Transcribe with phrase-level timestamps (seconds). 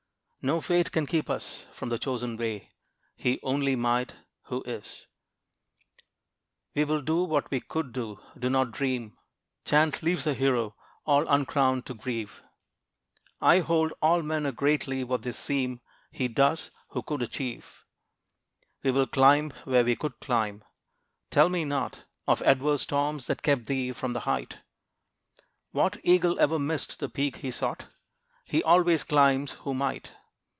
[0.43, 2.69] No fate can keep us from the chosen way;
[3.15, 5.05] He only might, who is.
[6.73, 8.19] We will do what we could do.
[8.35, 9.15] Do not dream
[9.65, 10.73] Chance leaves a hero,
[11.05, 12.41] all uncrowned to grieve.
[13.39, 15.79] I hold, all men are greatly what they seem;
[16.09, 17.85] He does, who could achieve.
[18.81, 20.63] We will climb where we could climb.
[21.29, 24.57] Tell me not Of adverse storms that kept thee from the height.
[25.69, 27.85] What eagle ever missed the peak he sought?
[28.43, 30.13] He always climbs who might.